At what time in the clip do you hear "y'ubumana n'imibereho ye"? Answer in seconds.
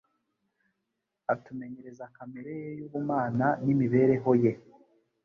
2.79-4.51